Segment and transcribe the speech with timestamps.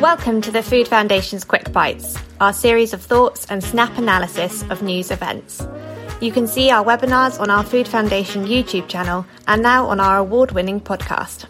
[0.00, 4.82] Welcome to the Food Foundation's Quick Bites, our series of thoughts and snap analysis of
[4.82, 5.66] news events.
[6.20, 10.18] You can see our webinars on our Food Foundation YouTube channel and now on our
[10.18, 11.46] award winning podcast.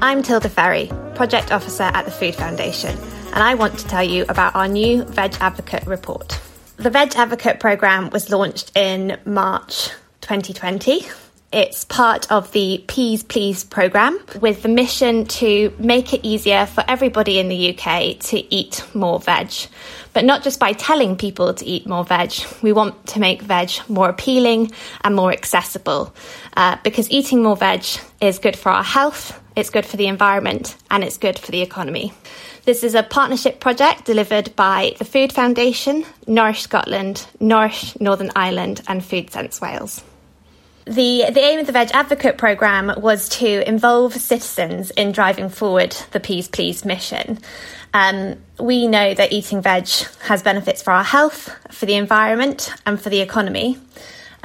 [0.00, 2.96] I'm Tilda Ferree, Project Officer at the Food Foundation,
[3.32, 6.40] and I want to tell you about our new Veg Advocate report.
[6.76, 9.90] The Veg Advocate programme was launched in March
[10.20, 11.06] 2020
[11.52, 16.84] it's part of the Peas Please programme with the mission to make it easier for
[16.88, 19.52] everybody in the UK to eat more veg.
[20.12, 22.32] But not just by telling people to eat more veg,
[22.62, 26.14] we want to make veg more appealing and more accessible
[26.56, 27.84] uh, because eating more veg
[28.20, 31.62] is good for our health, it's good for the environment, and it's good for the
[31.62, 32.12] economy.
[32.64, 38.82] This is a partnership project delivered by the Food Foundation, Nourish Scotland, Nourish Northern Ireland,
[38.88, 40.02] and Food Sense Wales.
[40.86, 45.96] The, the aim of the Veg Advocate programme was to involve citizens in driving forward
[46.12, 47.40] the Peas Please mission.
[47.92, 49.88] Um, we know that eating veg
[50.22, 53.78] has benefits for our health, for the environment, and for the economy.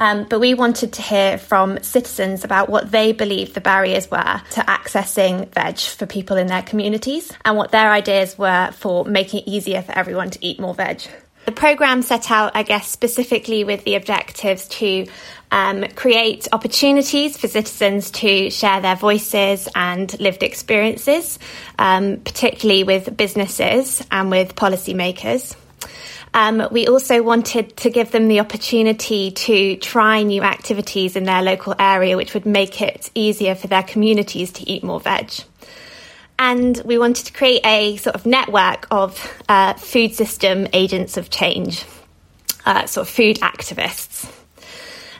[0.00, 4.42] Um, but we wanted to hear from citizens about what they believe the barriers were
[4.50, 9.42] to accessing veg for people in their communities and what their ideas were for making
[9.42, 11.02] it easier for everyone to eat more veg.
[11.44, 15.06] The programme set out, I guess, specifically with the objectives to
[15.50, 21.38] um, create opportunities for citizens to share their voices and lived experiences,
[21.78, 25.56] um, particularly with businesses and with policymakers.
[26.34, 31.42] Um, we also wanted to give them the opportunity to try new activities in their
[31.42, 35.30] local area, which would make it easier for their communities to eat more veg.
[36.38, 41.30] And we wanted to create a sort of network of uh, food system agents of
[41.30, 41.84] change,
[42.66, 44.30] uh, sort of food activists.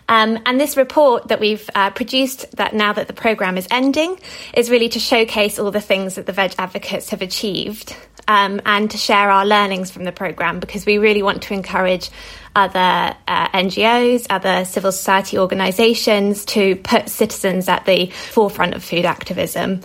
[0.09, 4.19] Um, and this report that we've uh, produced, that now that the programme is ending,
[4.53, 7.97] is really to showcase all the things that the veg advocates have achieved
[8.29, 12.11] um, and to share our learnings from the programme because we really want to encourage
[12.55, 19.07] other uh, NGOs, other civil society organisations to put citizens at the forefront of food
[19.07, 19.81] activism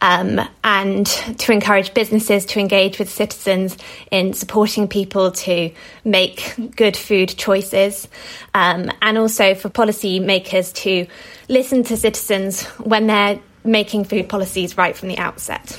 [0.00, 3.76] um, and to encourage businesses to engage with citizens
[4.10, 5.72] in supporting people to
[6.04, 8.06] make good food choices
[8.54, 11.06] um, and also for policy makers to
[11.48, 15.76] listen to citizens when they're making food policies right from the outset.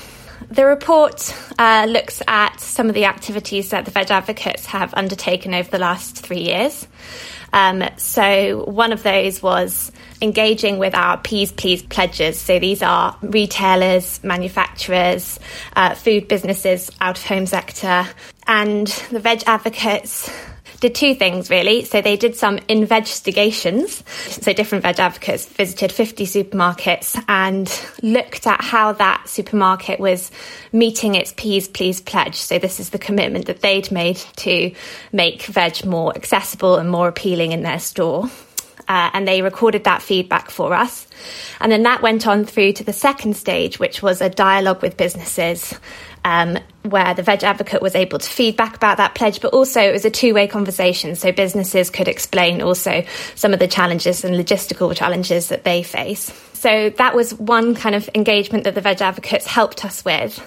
[0.54, 5.56] The report uh, looks at some of the activities that the Veg Advocates have undertaken
[5.56, 6.88] over the last three years.
[7.52, 9.92] Um, so, one of those was
[10.22, 12.40] engaging with our Peas Please pledges.
[12.40, 15.40] So, these are retailers, manufacturers,
[15.76, 18.08] uh, food businesses, out of home sector,
[18.46, 20.30] and the Veg Advocates
[20.84, 21.86] did two things really.
[21.86, 24.04] So they did some investigations.
[24.08, 27.72] So different veg advocates visited 50 supermarkets and
[28.02, 30.30] looked at how that supermarket was
[30.74, 32.36] meeting its Peas Please pledge.
[32.36, 34.74] So this is the commitment that they'd made to
[35.14, 38.30] make veg more accessible and more appealing in their store.
[38.86, 41.08] Uh, and they recorded that feedback for us.
[41.62, 44.98] And then that went on through to the second stage, which was a dialogue with
[44.98, 45.74] businesses
[46.26, 49.92] um, where the Veg Advocate was able to feedback about that pledge, but also it
[49.92, 51.16] was a two way conversation.
[51.16, 53.04] So businesses could explain also
[53.36, 56.32] some of the challenges and logistical challenges that they face.
[56.54, 60.40] So that was one kind of engagement that the Veg Advocates helped us with.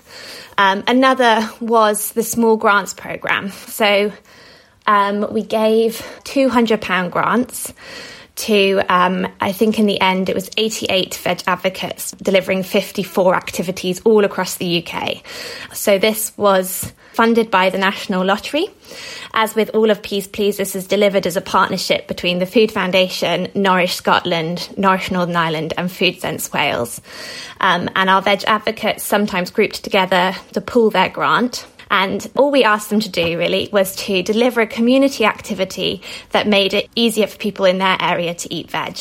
[0.56, 3.50] Um, another was the small grants program.
[3.50, 4.12] So
[4.86, 7.75] um, we gave £200 grants
[8.36, 14.00] to, um, I think in the end, it was 88 veg advocates delivering 54 activities
[14.04, 15.22] all across the UK.
[15.74, 18.66] So this was funded by the National Lottery.
[19.32, 22.70] As with all of Peas Please, this is delivered as a partnership between the Food
[22.70, 27.00] Foundation, Nourish Scotland, Nourish Northern Ireland, and Food Sense Wales.
[27.60, 31.66] Um, and our veg advocates sometimes grouped together to pool their grant.
[31.91, 36.47] And all we asked them to do really was to deliver a community activity that
[36.47, 38.98] made it easier for people in their area to eat veg.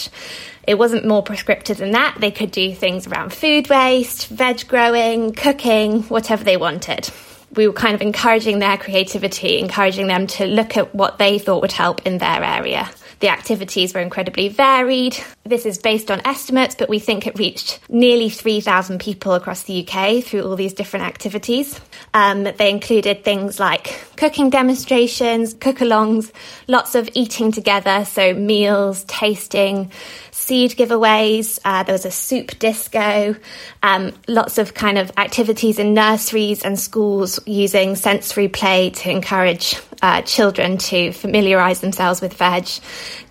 [0.67, 2.17] It wasn't more prescriptive than that.
[2.19, 7.09] They could do things around food waste, veg growing, cooking, whatever they wanted.
[7.55, 11.61] We were kind of encouraging their creativity, encouraging them to look at what they thought
[11.61, 12.89] would help in their area.
[13.19, 15.17] The activities were incredibly varied.
[15.43, 19.87] This is based on estimates, but we think it reached nearly 3,000 people across the
[19.87, 21.79] UK through all these different activities.
[22.13, 26.31] Um, they included things like cooking demonstrations, cook alongs,
[26.67, 29.91] lots of eating together, so meals, tasting,
[30.31, 31.59] seed giveaways.
[31.63, 33.35] Uh, there was a soup disco,
[33.83, 39.75] um, lots of kind of activities in nurseries and schools using sensory play to encourage
[40.05, 42.67] uh, children to familiarise themselves with veg,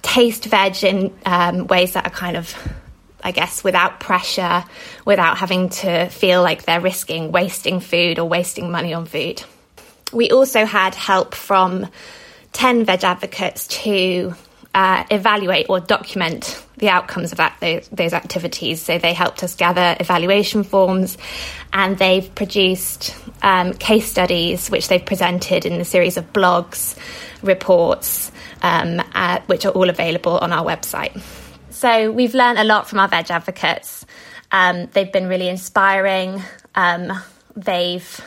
[0.03, 2.53] taste veg in um, ways that are kind of
[3.27, 4.65] I guess, without pressure,
[5.07, 9.43] without having to feel like they're risking wasting food or wasting money on food.
[10.13, 11.87] We also had help from
[12.53, 14.35] 10 veg advocates to
[14.75, 18.83] uh, evaluate or document the outcomes of that, those, those, activities.
[18.83, 21.17] So they helped us gather evaluation forms
[21.73, 26.95] and they've produced um, case studies which they've presented in a series of blogs,
[27.43, 31.19] reports, um, uh, which are all available on our website.
[31.71, 34.05] So we've learned a lot from our veg advocates.
[34.53, 36.43] Um, they've been really inspiring.
[36.75, 37.13] Um,
[37.57, 38.21] they've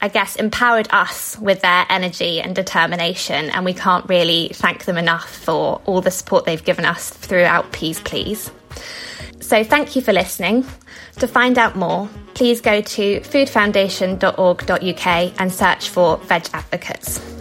[0.00, 3.50] I guess, empowered us with their energy and determination.
[3.50, 7.70] And we can't really thank them enough for all the support they've given us throughout
[7.72, 8.50] Peas Please.
[9.40, 10.64] So thank you for listening.
[11.18, 17.39] To find out more, please go to foodfoundation.org.uk and search for Veg Advocates.